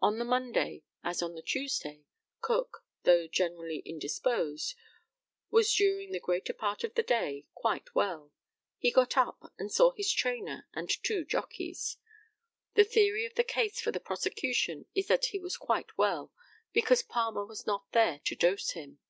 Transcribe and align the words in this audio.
On 0.00 0.20
the 0.20 0.24
Monday, 0.24 0.84
as 1.02 1.20
on 1.22 1.34
the 1.34 1.42
Tuesday, 1.42 2.04
Cook, 2.40 2.84
though 3.02 3.26
generally 3.26 3.78
indisposed, 3.80 4.76
was 5.50 5.74
during 5.74 6.12
the 6.12 6.20
greater 6.20 6.52
part 6.52 6.84
of 6.84 6.94
the 6.94 7.02
day 7.02 7.46
quite 7.52 7.92
well. 7.92 8.30
He 8.78 8.92
got 8.92 9.16
up 9.16 9.52
and 9.58 9.72
saw 9.72 9.90
his 9.90 10.12
trainer 10.12 10.68
and 10.72 10.88
two 10.88 11.24
jockeys. 11.24 11.96
The 12.74 12.84
theory 12.84 13.24
of 13.26 13.34
the 13.34 13.42
case 13.42 13.80
for 13.80 13.90
the 13.90 13.98
prosecution 13.98 14.86
is 14.94 15.08
that 15.08 15.24
he 15.24 15.40
was 15.40 15.56
quite 15.56 15.98
well, 15.98 16.32
because 16.72 17.02
Palmer 17.02 17.44
was 17.44 17.66
not 17.66 17.90
there 17.90 18.20
to 18.26 18.36
dose 18.36 18.70
him. 18.70 19.00